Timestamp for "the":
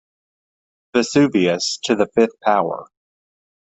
1.93-2.07